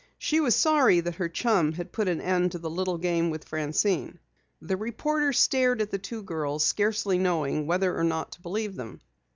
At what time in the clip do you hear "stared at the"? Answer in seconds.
5.31-5.99